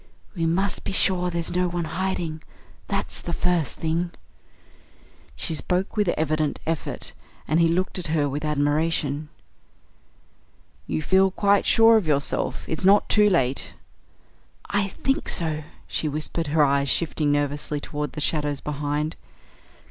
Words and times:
We 0.33 0.47
must 0.47 0.83
be 0.83 0.91
sure 0.93 1.29
there's 1.29 1.55
no 1.55 1.67
one 1.67 1.83
hiding. 1.83 2.41
That's 2.87 3.21
the 3.21 3.33
first 3.33 3.75
thing." 3.77 4.09
She 5.35 5.53
spoke 5.53 5.95
with 5.95 6.09
evident 6.17 6.59
effort, 6.65 7.13
and 7.47 7.59
he 7.59 7.67
looked 7.67 7.99
at 7.99 8.07
her 8.07 8.27
with 8.27 8.43
admiration. 8.43 9.29
"You 10.87 11.03
feel 11.03 11.29
quite 11.29 11.67
sure 11.67 11.97
of 11.97 12.07
yourself? 12.07 12.67
It's 12.67 12.83
not 12.83 13.09
too 13.09 13.29
late" 13.29 13.75
"I 14.81 14.87
think 14.87 15.29
so," 15.29 15.61
she 15.85 16.07
whispered, 16.07 16.47
her 16.47 16.65
eyes 16.65 16.89
shifting 16.89 17.31
nervously 17.31 17.79
toward 17.79 18.13
the 18.13 18.21
shadows 18.21 18.59
behind. 18.59 19.15